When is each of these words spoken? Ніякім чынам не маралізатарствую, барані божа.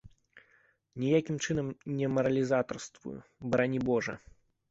Ніякім 1.03 1.35
чынам 1.45 1.67
не 1.99 2.07
маралізатарствую, 2.15 3.13
барані 3.51 3.79
божа. 3.91 4.13